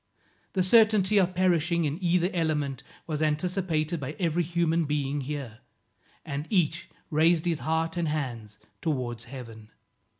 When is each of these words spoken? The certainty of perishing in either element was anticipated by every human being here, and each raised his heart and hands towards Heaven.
The 0.53 0.63
certainty 0.63 1.19
of 1.19 1.35
perishing 1.35 1.85
in 1.85 2.03
either 2.03 2.31
element 2.33 2.81
was 3.05 3.21
anticipated 3.21 3.99
by 3.99 4.15
every 4.17 4.41
human 4.41 4.85
being 4.85 5.21
here, 5.21 5.59
and 6.25 6.47
each 6.49 6.89
raised 7.11 7.45
his 7.45 7.59
heart 7.59 7.97
and 7.97 8.07
hands 8.07 8.57
towards 8.81 9.25
Heaven. 9.25 9.69